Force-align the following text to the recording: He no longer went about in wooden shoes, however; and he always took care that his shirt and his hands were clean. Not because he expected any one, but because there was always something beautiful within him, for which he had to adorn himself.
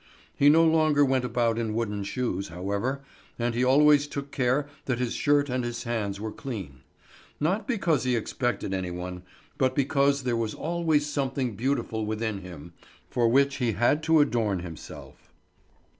He 0.35 0.49
no 0.49 0.65
longer 0.65 1.05
went 1.05 1.23
about 1.23 1.59
in 1.59 1.75
wooden 1.75 2.03
shoes, 2.03 2.47
however; 2.47 3.03
and 3.37 3.53
he 3.53 3.63
always 3.63 4.07
took 4.07 4.31
care 4.31 4.67
that 4.85 4.97
his 4.97 5.13
shirt 5.13 5.47
and 5.47 5.63
his 5.63 5.83
hands 5.83 6.19
were 6.19 6.31
clean. 6.31 6.81
Not 7.39 7.67
because 7.67 8.03
he 8.03 8.15
expected 8.15 8.73
any 8.73 8.89
one, 8.89 9.21
but 9.59 9.75
because 9.75 10.23
there 10.23 10.35
was 10.35 10.55
always 10.55 11.05
something 11.05 11.53
beautiful 11.55 12.03
within 12.07 12.39
him, 12.39 12.73
for 13.11 13.27
which 13.27 13.57
he 13.57 13.73
had 13.73 14.01
to 14.05 14.19
adorn 14.21 14.61
himself. 14.61 15.29